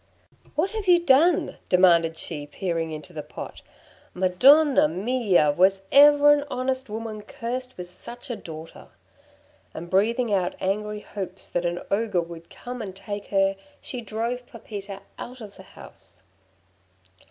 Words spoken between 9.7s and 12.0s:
And breathing out angry hopes that an